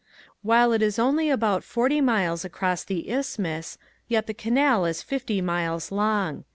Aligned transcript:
While 0.41 0.73
it 0.73 0.81
is 0.81 0.97
only 0.97 1.29
about 1.29 1.63
forty 1.63 2.01
miles 2.01 2.43
across 2.43 2.83
the 2.83 3.11
isthmus 3.11 3.77
yet 4.07 4.25
the 4.25 4.33
canal 4.33 4.85
is 4.85 5.03
fifty 5.03 5.41
miles 5.41 5.91
long. 5.91 6.43